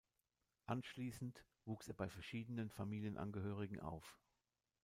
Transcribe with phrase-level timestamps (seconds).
[0.65, 4.17] Anschließend wuchs er bei verschiedenen Familienangehörigen auf.